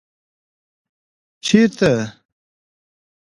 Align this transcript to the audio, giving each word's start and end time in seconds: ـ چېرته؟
ـ 0.73 1.45
چېرته؟ 1.45 1.91